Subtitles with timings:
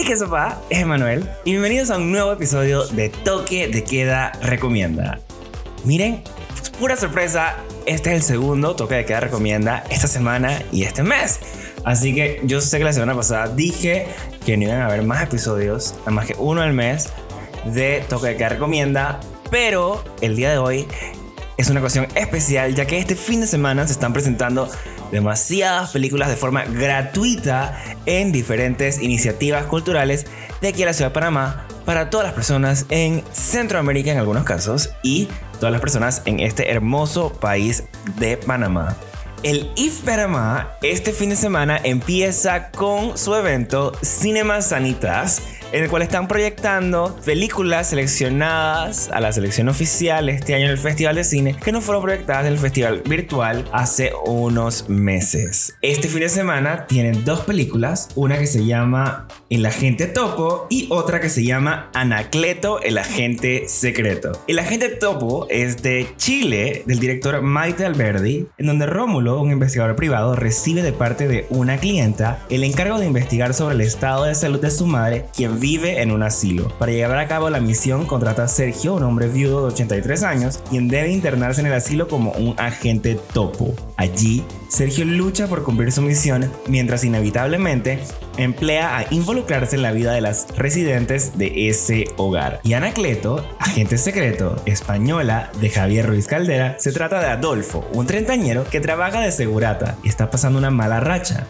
[0.00, 0.62] ¿Y qué sopa?
[0.70, 5.18] Es Emanuel y bienvenidos a un nuevo episodio de Toque de Queda Recomienda.
[5.82, 6.22] Miren,
[6.78, 11.40] pura sorpresa, este es el segundo Toque de Queda Recomienda esta semana y este mes.
[11.84, 14.06] Así que yo sé que la semana pasada dije
[14.46, 17.08] que no iban a haber más episodios, nada más que uno al mes
[17.64, 19.18] de Toque de Queda Recomienda,
[19.50, 20.86] pero el día de hoy
[21.56, 24.70] es una ocasión especial ya que este fin de semana se están presentando
[25.10, 30.26] demasiadas películas de forma gratuita en diferentes iniciativas culturales
[30.60, 34.44] de aquí a la ciudad de Panamá para todas las personas en Centroamérica en algunos
[34.44, 37.84] casos y todas las personas en este hermoso país
[38.18, 38.96] de Panamá.
[39.42, 45.90] El IF Panamá este fin de semana empieza con su evento Cinema Sanitas en el
[45.90, 51.24] cual están proyectando películas seleccionadas a la selección oficial este año en el Festival de
[51.24, 55.76] Cine que no fueron proyectadas en el Festival Virtual hace unos meses.
[55.82, 60.88] Este fin de semana tienen dos películas, una que se llama El Agente Topo y
[60.90, 64.32] otra que se llama Anacleto, el Agente Secreto.
[64.46, 69.96] El Agente Topo es de Chile, del director Maite Alberdi, en donde Rómulo, un investigador
[69.96, 74.34] privado, recibe de parte de una clienta el encargo de investigar sobre el estado de
[74.34, 76.68] salud de su madre, quien vive en un asilo.
[76.78, 80.62] Para llevar a cabo la misión contrata a Sergio, un hombre viudo de 83 años,
[80.68, 83.74] quien debe internarse en el asilo como un agente topo.
[83.98, 87.98] Allí, Sergio lucha por cumplir su misión mientras inevitablemente
[88.36, 92.60] emplea a involucrarse en la vida de las residentes de ese hogar.
[92.62, 98.64] Y Anacleto, agente secreto española de Javier Ruiz Caldera, se trata de Adolfo, un treintañero
[98.70, 101.48] que trabaja de segurata y está pasando una mala racha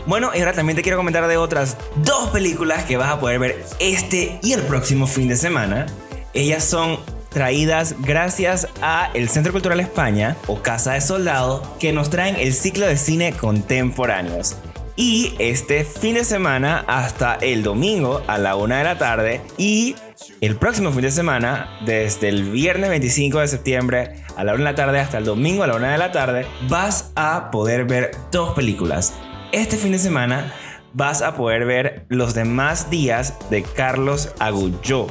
[0.07, 3.41] Bueno, y ahora también te quiero comentar de otras dos películas que vas a poder
[3.41, 5.87] ver este y el próximo fin de semana.
[6.33, 6.99] Ellas son
[7.31, 12.55] traídas gracias a el Centro Cultural España o Casa de Soldado que nos traen el
[12.55, 14.57] ciclo de cine contemporáneos.
[14.97, 19.95] Y este fin de semana hasta el domingo a la una de la tarde y
[20.41, 24.65] el próximo fin de semana, desde el viernes 25 de septiembre a la 1 de
[24.65, 28.13] la tarde hasta el domingo a la 1 de la tarde, vas a poder ver
[28.33, 29.13] dos películas.
[29.53, 30.55] Este fin de semana
[30.95, 35.09] vas a poder ver los demás días de Carlos Agulló.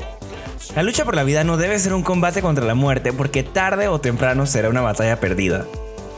[0.76, 3.88] La lucha por la vida no debe ser un combate contra la muerte porque tarde
[3.88, 5.68] o temprano será una batalla perdida.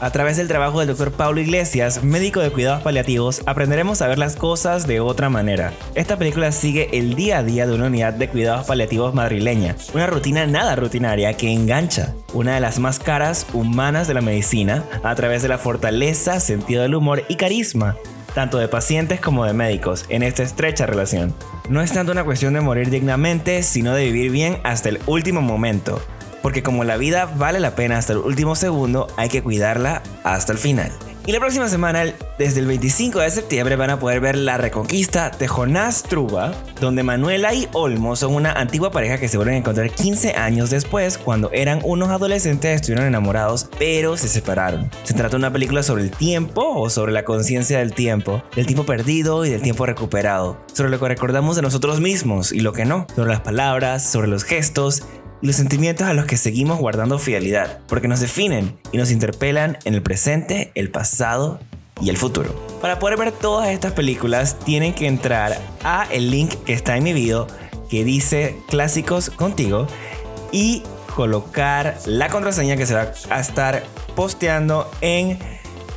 [0.00, 4.16] A través del trabajo del doctor Pablo Iglesias, médico de cuidados paliativos, aprenderemos a ver
[4.16, 5.72] las cosas de otra manera.
[5.96, 10.06] Esta película sigue el día a día de una unidad de cuidados paliativos madrileña, una
[10.06, 15.16] rutina nada rutinaria que engancha, una de las más caras humanas de la medicina, a
[15.16, 17.96] través de la fortaleza, sentido del humor y carisma,
[18.36, 21.34] tanto de pacientes como de médicos, en esta estrecha relación.
[21.68, 25.40] No es tanto una cuestión de morir dignamente, sino de vivir bien hasta el último
[25.40, 26.00] momento
[26.42, 30.52] porque como la vida vale la pena hasta el último segundo, hay que cuidarla hasta
[30.52, 30.92] el final.
[31.28, 32.04] Y la próxima semana,
[32.38, 37.02] desde el 25 de septiembre, van a poder ver La Reconquista de Jonás Truba, donde
[37.02, 41.18] Manuela y Olmo son una antigua pareja que se vuelven a encontrar 15 años después,
[41.18, 44.90] cuando eran unos adolescentes, estuvieron enamorados, pero se separaron.
[45.02, 48.64] Se trata de una película sobre el tiempo o sobre la conciencia del tiempo, del
[48.64, 52.72] tiempo perdido y del tiempo recuperado, sobre lo que recordamos de nosotros mismos y lo
[52.72, 55.02] que no, sobre las palabras, sobre los gestos
[55.40, 59.94] los sentimientos a los que seguimos guardando fidelidad, porque nos definen y nos interpelan en
[59.94, 61.60] el presente, el pasado
[62.00, 62.54] y el futuro.
[62.80, 67.04] Para poder ver todas estas películas tienen que entrar a el link que está en
[67.04, 67.46] mi video
[67.88, 69.86] que dice clásicos contigo
[70.52, 70.82] y
[71.14, 73.82] colocar la contraseña que se va a estar
[74.14, 75.38] posteando en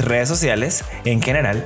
[0.00, 1.64] redes sociales en general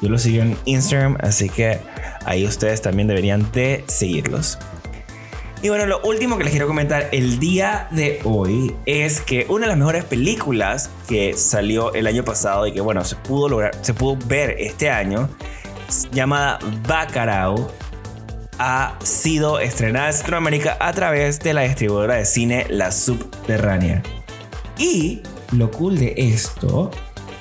[0.00, 1.80] Yo los sigo en Instagram, así que
[2.24, 4.56] ahí ustedes también deberían de seguirlos.
[5.62, 9.66] Y bueno, lo último que les quiero comentar el día de hoy es que una
[9.66, 13.76] de las mejores películas que salió el año pasado y que bueno, se pudo lograr,
[13.82, 15.28] se pudo ver este año,
[16.12, 16.58] llamada
[16.88, 17.70] Baccarao,
[18.58, 24.02] ha sido estrenada en Centroamérica a través de la distribuidora de cine La Subterránea.
[24.78, 25.20] Y
[25.52, 26.90] lo cool de esto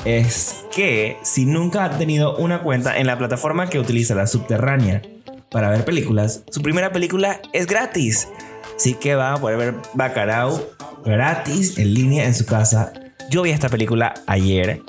[0.03, 5.01] es que si nunca ha tenido una cuenta en la plataforma que utiliza La Subterránea,
[5.49, 8.27] para ver películas, su primera película es gratis.
[8.75, 10.69] Así que van a poder ver Bacalao
[11.03, 12.93] gratis en línea en su casa.
[13.29, 14.81] Yo vi esta película ayer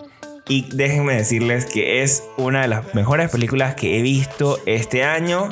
[0.48, 5.48] y déjenme decirles que es una de las mejores películas que he visto este año.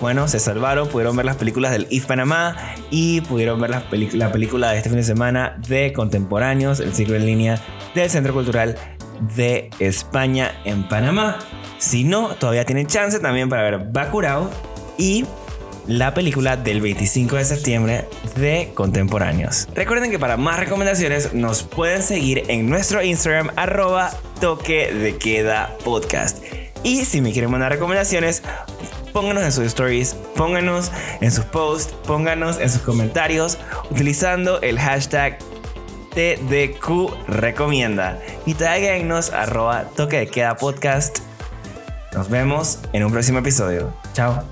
[0.00, 2.56] bueno, se salvaron, pudieron ver las películas del IF Panamá
[2.90, 7.16] y pudieron ver la, la película de este fin de semana de Contemporáneos, el ciclo
[7.16, 7.62] en línea
[7.94, 8.76] del Centro Cultural
[9.36, 11.38] de España en Panamá.
[11.78, 14.50] Si no, todavía tienen chance también para ver Bacurao
[14.96, 15.26] y
[15.86, 19.68] la película del 25 de septiembre de Contemporáneos.
[19.74, 25.76] Recuerden que para más recomendaciones nos pueden seguir en nuestro Instagram arroba toque de queda
[25.84, 26.42] podcast.
[26.82, 28.42] Y si me quieren mandar recomendaciones,
[29.10, 30.90] pónganos en sus stories, pónganos
[31.20, 33.58] en sus posts, pónganos en sus comentarios
[33.90, 35.38] utilizando el hashtag
[36.14, 41.20] TDQ recomienda y taguennos arroba toque podcast.
[42.12, 43.92] Nos vemos en un próximo episodio.
[44.12, 44.42] Chao.